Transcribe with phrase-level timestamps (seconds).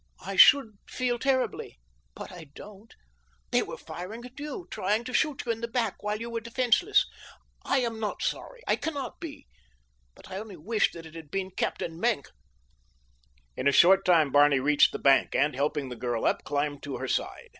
[0.25, 1.79] I should feel terribly,
[2.15, 2.91] but I don't.
[3.51, 6.41] They were firing at you, trying to shoot you in the back while you were
[6.41, 7.05] defenseless.
[7.63, 9.45] I am not sorry—I cannot be;
[10.15, 12.29] but I only wish that it had been Captain Maenck."
[13.55, 16.97] In a short time Barney reached the bank and, helping the girl up, climbed to
[16.97, 17.49] her side.